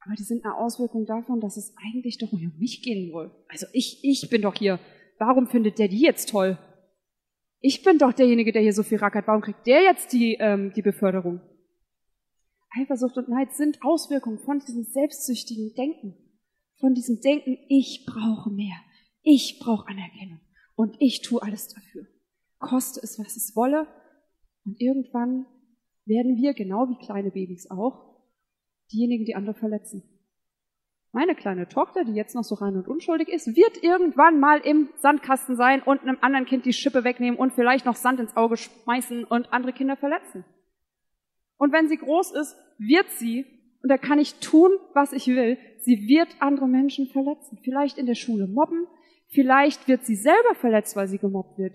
[0.00, 3.30] Aber die sind eine Auswirkung davon, dass es eigentlich doch um mich gehen soll.
[3.48, 4.78] Also ich, ich bin doch hier.
[5.18, 6.58] Warum findet der die jetzt toll?
[7.60, 9.26] Ich bin doch derjenige, der hier so viel rackert.
[9.26, 11.42] Warum kriegt der jetzt die, ähm, die Beförderung?
[12.70, 16.14] Eifersucht und Neid sind Auswirkungen von diesem selbstsüchtigen Denken.
[16.78, 18.76] Von diesem Denken, ich brauche mehr.
[19.22, 20.40] Ich brauche Anerkennung.
[20.74, 22.06] Und ich tue alles dafür.
[22.58, 23.86] Koste es, was es wolle.
[24.64, 25.44] Und irgendwann
[26.06, 28.16] werden wir, genau wie kleine Babys auch,
[28.92, 30.02] diejenigen, die andere verletzen.
[31.12, 34.90] Meine kleine Tochter, die jetzt noch so rein und unschuldig ist, wird irgendwann mal im
[34.98, 38.56] Sandkasten sein und einem anderen Kind die Schippe wegnehmen und vielleicht noch Sand ins Auge
[38.56, 40.44] schmeißen und andere Kinder verletzen.
[41.56, 43.44] Und wenn sie groß ist, wird sie,
[43.82, 47.58] und da kann ich tun, was ich will, sie wird andere Menschen verletzen.
[47.62, 48.86] Vielleicht in der Schule mobben,
[49.28, 51.74] vielleicht wird sie selber verletzt, weil sie gemobbt wird.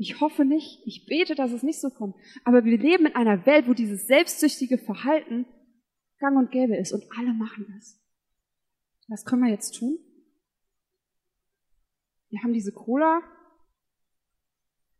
[0.00, 2.16] Ich hoffe nicht, ich bete, dass es nicht so kommt.
[2.44, 5.44] Aber wir leben in einer Welt, wo dieses selbstsüchtige Verhalten
[6.18, 8.02] gang und gäbe ist und alle machen es.
[9.08, 9.98] Was können wir jetzt tun?
[12.30, 13.20] Wir haben diese Cola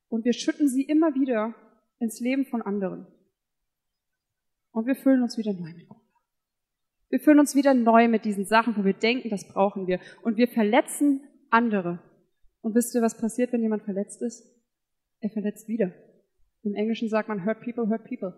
[0.09, 1.55] und wir schütten sie immer wieder
[1.99, 3.07] ins Leben von anderen.
[4.71, 6.01] Und wir füllen uns wieder neu mit Cola.
[7.09, 9.99] Wir füllen uns wieder neu mit diesen Sachen, wo wir denken, das brauchen wir.
[10.21, 12.03] Und wir verletzen andere.
[12.61, 14.60] Und wisst ihr, was passiert, wenn jemand verletzt ist?
[15.21, 15.93] Er verletzt wieder.
[16.63, 18.35] Im Englischen sagt man hurt people, hurt people.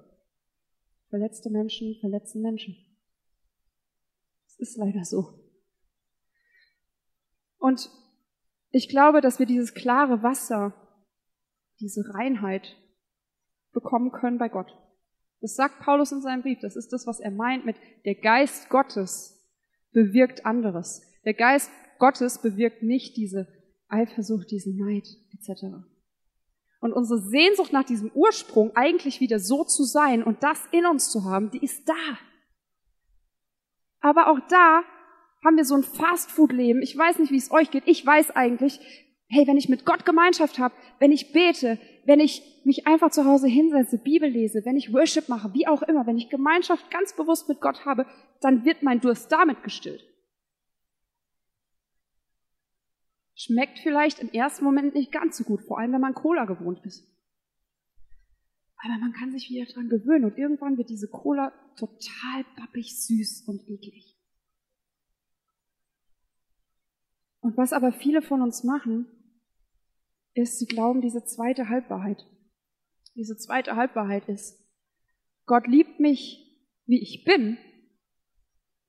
[1.09, 2.77] Verletzte Menschen verletzen Menschen.
[4.47, 5.41] Es ist leider so.
[7.59, 7.91] Und
[8.71, 10.75] ich glaube, dass wir dieses klare Wasser,
[11.81, 12.77] diese Reinheit
[13.73, 14.77] bekommen können bei Gott.
[15.41, 16.61] Das sagt Paulus in seinem Brief.
[16.61, 19.39] Das ist das, was er meint mit der Geist Gottes
[19.93, 21.03] bewirkt anderes.
[21.25, 23.47] Der Geist Gottes bewirkt nicht diese
[23.89, 25.85] Eifersucht, diesen Neid etc.
[26.83, 31.13] Und unsere Sehnsucht nach diesem Ursprung, eigentlich wieder so zu sein und das in uns
[31.13, 32.19] zu haben, die ist da.
[34.01, 34.83] Aber auch da
[35.45, 36.83] haben wir so ein Fastfood-Leben.
[36.83, 37.85] Ich weiß nicht, wie es euch geht.
[37.87, 38.81] Ich weiß eigentlich,
[39.29, 43.27] hey, wenn ich mit Gott Gemeinschaft habe, wenn ich bete, wenn ich mich einfach zu
[43.27, 47.15] Hause hinsetze, Bibel lese, wenn ich Worship mache, wie auch immer, wenn ich Gemeinschaft ganz
[47.15, 48.07] bewusst mit Gott habe,
[48.41, 50.05] dann wird mein Durst damit gestillt.
[53.45, 56.79] Schmeckt vielleicht im ersten Moment nicht ganz so gut, vor allem wenn man Cola gewohnt
[56.87, 57.05] ist.
[58.77, 63.49] Aber man kann sich wieder dran gewöhnen und irgendwann wird diese Cola total pappig, süß
[63.49, 64.17] und eklig.
[67.41, 69.09] Und was aber viele von uns machen,
[70.35, 72.25] ist, sie glauben diese zweite Halbwahrheit.
[73.17, 74.65] Diese zweite Halbwahrheit ist,
[75.47, 76.49] Gott liebt mich,
[76.87, 77.59] wie ich bin.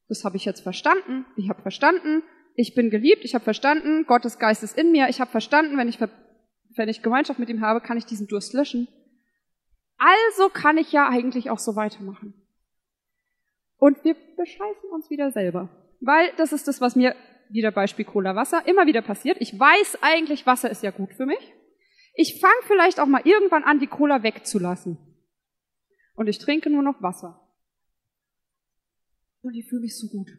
[0.09, 1.25] Das habe ich jetzt verstanden.
[1.37, 2.21] Ich habe verstanden,
[2.55, 5.87] ich bin geliebt, ich habe verstanden, Gottes Geist ist in mir, ich habe verstanden, wenn
[5.87, 8.87] ich, wenn ich Gemeinschaft mit ihm habe, kann ich diesen Durst löschen.
[9.97, 12.33] Also kann ich ja eigentlich auch so weitermachen.
[13.77, 15.69] Und wir bescheißen uns wieder selber.
[15.99, 17.15] Weil das ist das, was mir,
[17.49, 19.37] wieder Beispiel Cola Wasser, immer wieder passiert.
[19.39, 21.53] Ich weiß eigentlich, Wasser ist ja gut für mich.
[22.15, 24.97] Ich fange vielleicht auch mal irgendwann an, die Cola wegzulassen.
[26.15, 27.39] Und ich trinke nur noch Wasser.
[29.41, 30.29] Und ich fühle mich so gut.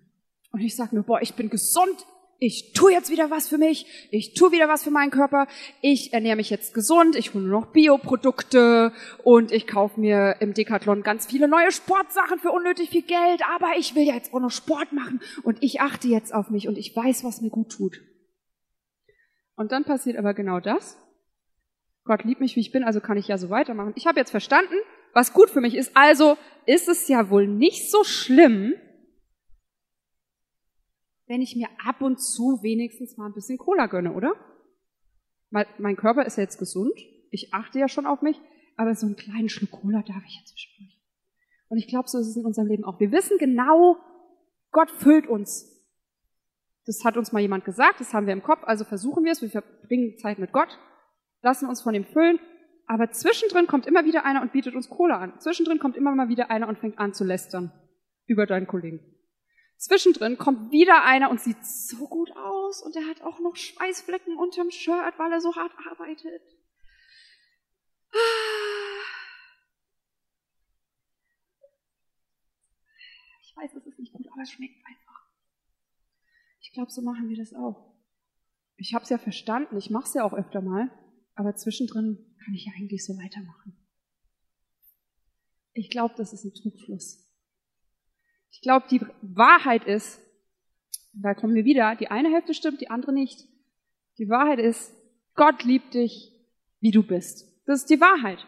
[0.55, 2.07] Und ich sage mir, boah, ich bin gesund,
[2.39, 5.49] ich tue jetzt wieder was für mich, ich tue wieder was für meinen Körper,
[5.81, 8.93] ich ernähre mich jetzt gesund, ich hole nur noch Bioprodukte.
[9.25, 13.73] Und ich kaufe mir im Decathlon ganz viele neue Sportsachen für unnötig viel Geld, aber
[13.79, 15.21] ich will ja jetzt auch noch Sport machen.
[15.43, 16.69] Und ich achte jetzt auf mich.
[16.69, 18.01] Und ich weiß, was mir gut tut.
[19.57, 20.97] Und dann passiert aber genau das.
[22.05, 23.95] Gott liebt mich, wie ich bin, also kann ich ja so weitermachen.
[23.97, 24.77] Ich habe jetzt verstanden,
[25.15, 28.75] was gut für mich ist, also ist es ja wohl nicht so schlimm,
[31.27, 34.35] wenn ich mir ab und zu wenigstens mal ein bisschen Cola gönne, oder?
[35.51, 36.95] Mein Körper ist ja jetzt gesund,
[37.31, 38.41] ich achte ja schon auf mich,
[38.77, 41.01] aber so einen kleinen Schluck Cola darf ich ja zwischendurch.
[41.69, 42.99] Und ich glaube, so ist es in unserem Leben auch.
[43.01, 43.97] Wir wissen genau,
[44.73, 45.71] Gott füllt uns.
[46.87, 49.41] Das hat uns mal jemand gesagt, das haben wir im Kopf, also versuchen wir es,
[49.41, 50.79] wir verbringen Zeit mit Gott,
[51.41, 52.39] lassen uns von ihm füllen,
[52.87, 55.39] aber zwischendrin kommt immer wieder einer und bietet uns Cola an.
[55.39, 57.73] Zwischendrin kommt immer mal wieder einer und fängt an zu lästern
[58.27, 59.14] über deinen Kollegen.
[59.77, 64.37] Zwischendrin kommt wieder einer und sieht so gut aus und er hat auch noch Schweißflecken
[64.37, 66.43] unterm Shirt, weil er so hart arbeitet.
[73.43, 75.29] Ich weiß, es ist nicht gut, aber es schmeckt einfach.
[76.61, 77.95] Ich glaube, so machen wir das auch.
[78.77, 80.91] Ich habe es ja verstanden, ich mache es ja auch öfter mal,
[81.35, 83.77] aber zwischendrin kann ich ja eigentlich so weitermachen.
[85.73, 87.25] Ich glaube, das ist ein Trugschluss.
[88.55, 90.21] Ich glaube, die Wahrheit ist,
[91.13, 93.41] da kommen wir wieder, die eine Hälfte stimmt, die andere nicht.
[94.19, 94.93] Die Wahrheit ist,
[95.35, 96.33] Gott liebt dich,
[96.81, 97.47] wie du bist.
[97.67, 98.39] Das ist die Wahrheit.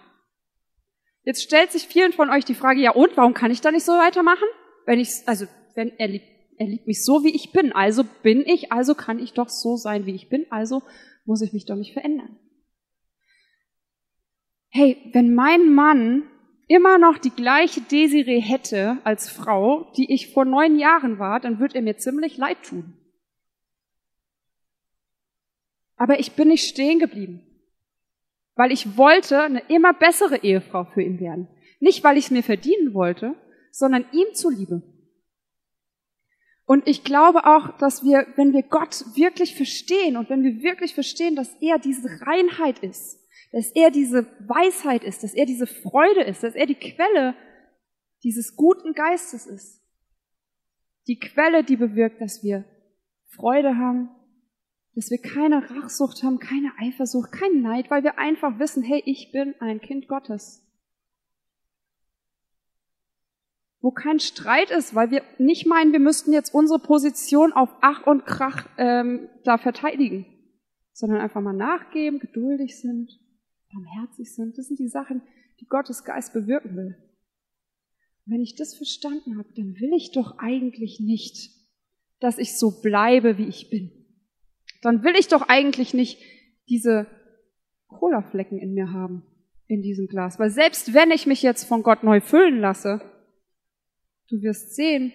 [1.25, 3.85] Jetzt stellt sich vielen von euch die Frage, ja und, warum kann ich da nicht
[3.85, 4.47] so weitermachen?
[4.85, 8.43] Wenn ich, also, wenn er liebt, er liebt mich so, wie ich bin, also bin
[8.47, 10.83] ich, also kann ich doch so sein, wie ich bin, also
[11.25, 12.39] muss ich mich doch nicht verändern.
[14.69, 16.23] Hey, wenn mein Mann
[16.67, 21.59] immer noch die gleiche Desiree hätte als Frau, die ich vor neun Jahren war, dann
[21.59, 22.95] würde er mir ziemlich leid tun.
[25.97, 27.41] Aber ich bin nicht stehen geblieben,
[28.55, 31.49] weil ich wollte eine immer bessere Ehefrau für ihn werden.
[31.81, 33.35] Nicht, weil ich es mir verdienen wollte,
[33.71, 34.83] sondern ihm zuliebe.
[36.67, 40.95] Und ich glaube auch, dass wir, wenn wir Gott wirklich verstehen und wenn wir wirklich
[40.95, 43.21] verstehen, dass er diese Reinheit ist,
[43.57, 47.35] dass er diese Weisheit ist, dass er diese Freude ist, dass er die Quelle
[48.23, 49.83] dieses guten Geistes ist.
[51.07, 52.67] Die Quelle, die bewirkt, dass wir
[53.29, 54.11] Freude haben,
[54.95, 59.33] dass wir keine Rachsucht haben, keine Eifersucht, kein Neid, weil wir einfach wissen, hey, ich
[59.33, 60.63] bin ein Kind Gottes.
[63.81, 68.07] Wo kein Streit ist, weil wir nicht meinen, wir müssten jetzt unsere Position auf Ach
[68.07, 70.27] und Krach ähm, da verteidigen,
[70.93, 73.19] sondern einfach mal nachgeben, geduldig sind
[73.77, 74.59] barmherzig sind.
[74.59, 75.23] Das sind die Sachen,
[75.61, 76.97] die Gottes Geist bewirken will.
[78.25, 81.51] Und wenn ich das verstanden habe, dann will ich doch eigentlich nicht,
[82.21, 83.91] dass ich so bleibe, wie ich bin.
[84.83, 86.19] Dann will ich doch eigentlich nicht
[86.69, 87.07] diese
[87.89, 89.23] Colaflecken in mir haben,
[89.67, 90.39] in diesem Glas.
[90.39, 93.01] Weil selbst wenn ich mich jetzt von Gott neu füllen lasse,
[94.29, 95.13] du wirst sehen,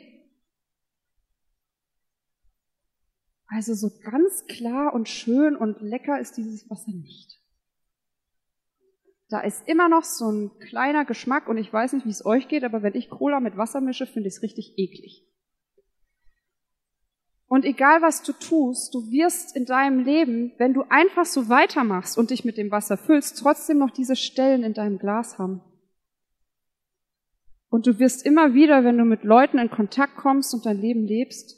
[3.47, 7.40] also so ganz klar und schön und lecker ist dieses Wasser nicht.
[9.32, 12.50] Da ist immer noch so ein kleiner Geschmack und ich weiß nicht, wie es euch
[12.50, 15.26] geht, aber wenn ich Cola mit Wasser mische, finde ich es richtig eklig.
[17.48, 22.17] Und egal was du tust, du wirst in deinem Leben, wenn du einfach so weitermachst
[22.17, 25.62] und dich mit dem Wasser füllst, trotzdem noch diese Stellen in deinem Glas haben.
[27.70, 31.06] Und du wirst immer wieder, wenn du mit Leuten in Kontakt kommst und dein Leben
[31.06, 31.58] lebst,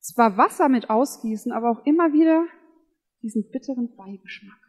[0.00, 2.44] zwar Wasser mit ausgießen, aber auch immer wieder
[3.22, 4.61] diesen bitteren Beigeschmack.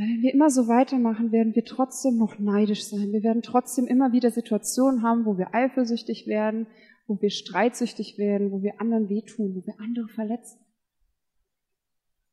[0.00, 3.12] Weil wenn wir immer so weitermachen, werden wir trotzdem noch neidisch sein.
[3.12, 6.66] Wir werden trotzdem immer wieder Situationen haben, wo wir eifersüchtig werden,
[7.06, 10.58] wo wir streitsüchtig werden, wo wir anderen wehtun, wo wir andere verletzen.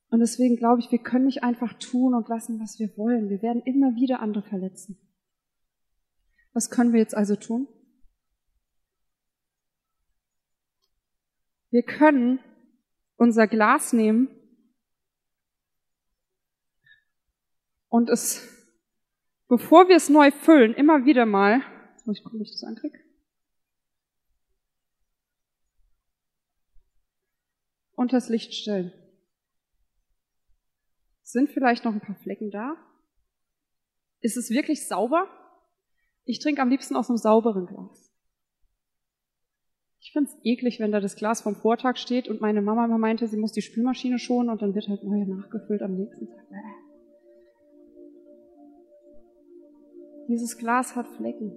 [0.10, 3.30] Und deswegen glaube ich, wir können nicht einfach tun und lassen, was wir wollen.
[3.30, 4.97] Wir werden immer wieder andere verletzen.
[6.53, 7.67] Was können wir jetzt also tun?
[11.69, 12.39] Wir können
[13.17, 14.30] unser Glas nehmen
[17.89, 18.47] und es,
[19.47, 21.62] bevor wir es neu füllen, immer wieder mal,
[22.06, 22.97] muss ich gucken, wie ich das ankriege,
[27.93, 28.93] unters Licht stellen.
[31.23, 32.76] Sind vielleicht noch ein paar Flecken da?
[34.21, 35.28] Ist es wirklich sauber?
[36.23, 38.13] Ich trinke am liebsten aus einem sauberen Glas.
[40.00, 42.97] Ich finde es eklig, wenn da das Glas vom Vortag steht und meine Mama immer
[42.97, 46.47] meinte, sie muss die Spülmaschine schonen und dann wird halt neu nachgefüllt am nächsten Tag.
[50.27, 51.53] Dieses Glas hat Flecken.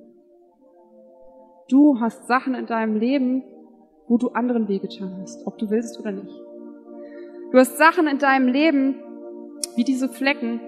[1.69, 3.43] Du hast Sachen in deinem Leben,
[4.07, 6.41] wo du anderen wehgetan hast, ob du willst oder nicht.
[7.51, 8.95] Du hast Sachen in deinem Leben,
[9.75, 10.61] wie diese Flecken,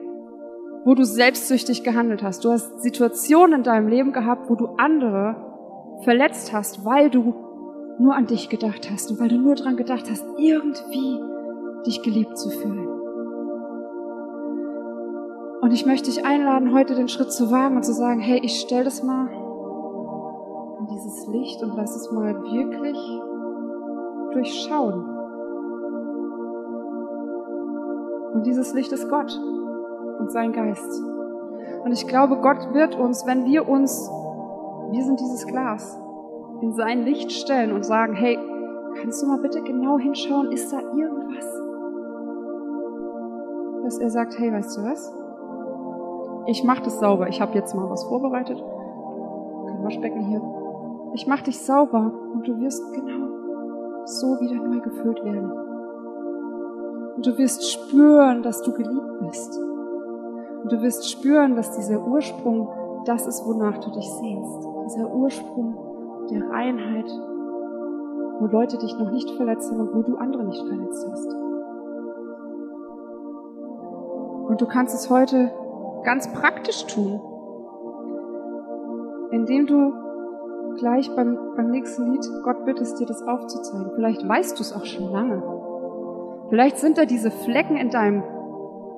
[0.85, 2.45] wo du selbstsüchtig gehandelt hast.
[2.45, 7.35] Du hast Situationen in deinem Leben gehabt, wo du andere verletzt hast, weil du
[8.01, 11.21] nur an dich gedacht hast und weil du nur dran gedacht hast, irgendwie
[11.87, 12.92] dich geliebt zu fühlen.
[15.63, 18.59] Und ich möchte dich einladen, heute den Schritt zu wagen und zu sagen, hey, ich
[18.59, 19.29] stell das mal
[20.81, 22.99] in dieses Licht und lass es mal wirklich
[24.33, 25.05] durchschauen.
[28.35, 29.41] Und dieses Licht ist Gott
[30.19, 31.01] und sein Geist.
[31.85, 34.11] Und ich glaube, Gott wird uns, wenn wir uns,
[34.91, 35.97] wir sind dieses Glas,
[36.61, 38.37] in sein Licht stellen und sagen, hey,
[39.01, 41.47] kannst du mal bitte genau hinschauen, ist da irgendwas?
[43.85, 45.22] Dass er sagt, hey, weißt du was?
[46.47, 47.29] Ich mach das sauber.
[47.29, 48.59] Ich habe jetzt mal was vorbereitet.
[48.59, 50.43] Kein Waschbecken hier.
[51.15, 53.29] Ich mach dich sauber und du wirst genau
[54.07, 55.53] so wieder neu gefüllt werden.
[57.17, 59.59] Und du wirst spüren, dass du geliebt bist.
[60.63, 62.69] Und du wirst spüren, dass dieser Ursprung
[63.05, 64.69] das ist, wonach du dich sehnst.
[64.87, 65.77] Dieser Ursprung
[66.31, 67.11] der Reinheit,
[68.39, 71.35] wo Leute dich noch nicht verletzt haben und wo du andere nicht verletzt hast.
[74.49, 75.51] Und du kannst es heute
[76.05, 77.21] ganz praktisch tun,
[79.31, 79.93] indem du
[80.79, 83.93] gleich beim, beim nächsten Lied Gott bittest, dir das aufzuzeigen.
[83.95, 85.43] Vielleicht weißt du es auch schon lange.
[86.49, 88.23] Vielleicht sind da diese Flecken in deinem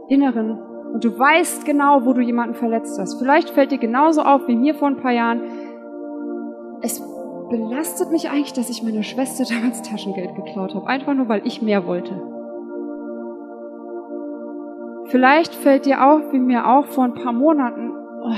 [0.08, 0.58] Inneren
[0.92, 3.18] und du weißt genau, wo du jemanden verletzt hast.
[3.18, 5.42] Vielleicht fällt dir genauso auf wie mir vor ein paar Jahren.
[6.82, 7.02] Es
[7.48, 11.62] belastet mich eigentlich, dass ich meiner Schwester damals Taschengeld geklaut habe, einfach nur weil ich
[11.62, 12.33] mehr wollte.
[15.06, 17.90] Vielleicht fällt dir auf, wie mir auch vor ein paar Monaten,
[18.22, 18.34] oh,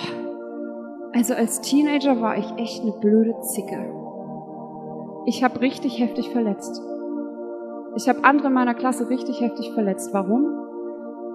[1.12, 3.92] also als Teenager war ich echt eine blöde Zicke.
[5.26, 6.83] Ich habe richtig heftig verletzt.
[7.96, 10.12] Ich habe andere in meiner Klasse richtig heftig verletzt.
[10.12, 10.44] Warum?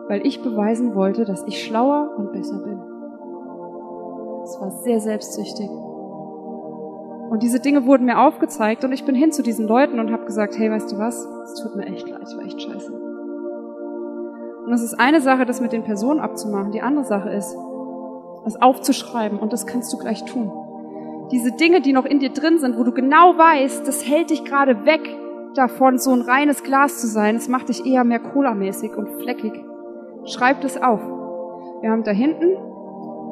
[0.08, 2.80] Weil ich beweisen wollte, dass ich schlauer und besser bin.
[4.44, 5.70] Es war sehr selbstsüchtig.
[7.32, 10.26] Und diese Dinge wurden mir aufgezeigt und ich bin hin zu diesen Leuten und habe
[10.26, 11.26] gesagt, hey, weißt du was?
[11.46, 13.11] Es tut mir echt leid, es war echt scheiße.
[14.66, 16.72] Und es ist eine Sache, das mit den Personen abzumachen.
[16.72, 17.56] Die andere Sache ist,
[18.44, 20.52] das aufzuschreiben und das kannst du gleich tun.
[21.32, 24.44] Diese Dinge, die noch in dir drin sind, wo du genau weißt, das hält dich
[24.44, 25.02] gerade weg
[25.56, 27.36] davon, so ein reines Glas zu sein.
[27.36, 29.54] Es macht dich eher mehr Cola-mäßig und fleckig.
[30.26, 31.02] Schreib das auf.
[31.82, 32.58] Wir haben da hinten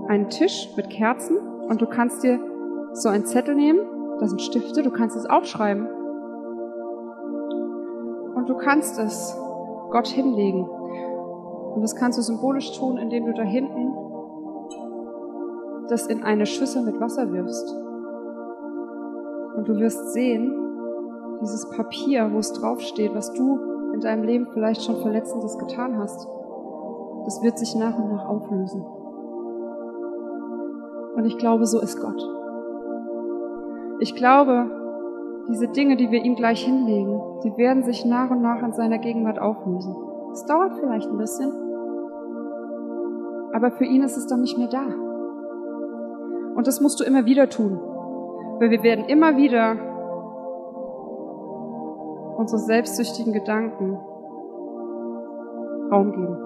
[0.07, 2.39] einen Tisch mit Kerzen und du kannst dir
[2.93, 3.79] so einen Zettel nehmen,
[4.19, 5.87] da sind Stifte, du kannst es aufschreiben.
[8.35, 9.37] Und du kannst es
[9.91, 10.67] Gott hinlegen.
[11.73, 13.93] Und das kannst du symbolisch tun, indem du da hinten
[15.89, 17.75] das in eine Schüssel mit Wasser wirfst.
[19.55, 20.55] Und du wirst sehen,
[21.41, 23.59] dieses Papier, wo es draufsteht, was du
[23.93, 26.27] in deinem Leben vielleicht schon Verletzendes getan hast,
[27.25, 28.85] das wird sich nach und nach auflösen.
[31.15, 32.23] Und ich glaube, so ist Gott.
[33.99, 34.71] Ich glaube,
[35.49, 38.99] diese Dinge, die wir ihm gleich hinlegen, die werden sich nach und nach in seiner
[38.99, 39.95] Gegenwart auflösen.
[40.31, 41.51] Es dauert vielleicht ein bisschen,
[43.53, 44.85] aber für ihn ist es dann nicht mehr da.
[46.55, 47.79] Und das musst du immer wieder tun,
[48.59, 49.75] weil wir werden immer wieder
[52.37, 53.97] unsere selbstsüchtigen Gedanken
[55.91, 56.37] Raum geben.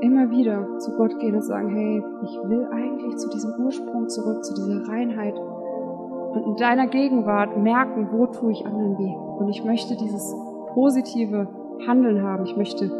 [0.00, 4.44] Immer wieder zu Gott gehen und sagen, hey, ich will eigentlich zu diesem Ursprung zurück,
[4.44, 9.14] zu dieser Reinheit und in deiner Gegenwart merken, wo tue ich anderen weh.
[9.38, 10.34] Und ich möchte dieses
[10.74, 11.48] positive
[11.86, 12.44] Handeln haben.
[12.44, 12.90] Ich möchte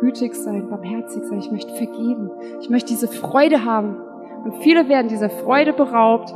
[0.00, 1.38] gütig sein, barmherzig sein.
[1.38, 2.30] Ich möchte vergeben.
[2.60, 3.96] Ich möchte diese Freude haben.
[4.44, 6.34] Und viele werden dieser Freude beraubt,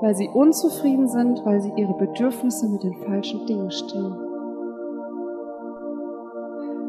[0.00, 4.16] weil sie unzufrieden sind, weil sie ihre Bedürfnisse mit den falschen Dingen stillen.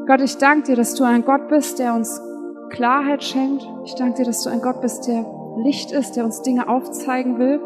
[0.06, 2.22] Gott, ich danke dir, dass du ein Gott bist, der uns
[2.70, 3.68] Klarheit schenkt.
[3.86, 5.26] Ich danke dir, dass du ein Gott bist, der
[5.58, 7.60] Licht ist, der uns Dinge aufzeigen will.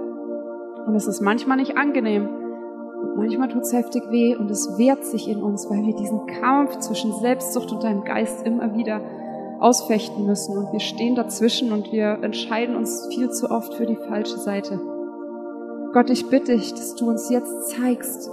[0.86, 2.43] Und es ist manchmal nicht angenehm.
[3.16, 6.80] Manchmal tut es heftig weh und es wehrt sich in uns, weil wir diesen Kampf
[6.80, 9.02] zwischen Selbstsucht und deinem Geist immer wieder
[9.60, 10.58] ausfechten müssen.
[10.58, 14.80] Und wir stehen dazwischen und wir entscheiden uns viel zu oft für die falsche Seite.
[15.94, 18.30] Gott, ich bitte dich, dass du uns jetzt zeigst,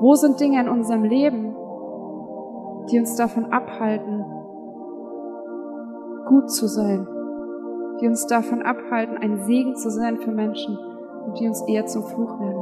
[0.00, 1.56] wo sind Dinge in unserem Leben,
[2.90, 4.24] die uns davon abhalten,
[6.28, 7.06] gut zu sein,
[8.00, 10.78] die uns davon abhalten, ein Segen zu sein für Menschen
[11.26, 12.57] und die uns eher zum Fluch werden.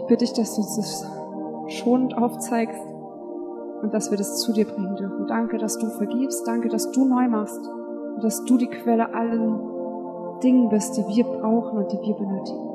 [0.00, 1.06] Ich bitte dich, dass du uns das
[1.68, 2.80] schonend aufzeigst
[3.82, 5.26] und dass wir das zu dir bringen dürfen.
[5.26, 6.46] Danke, dass du vergibst.
[6.46, 7.60] Danke, dass du neu machst
[8.14, 9.60] und dass du die Quelle allen
[10.42, 12.69] Dingen bist, die wir brauchen und die wir benötigen.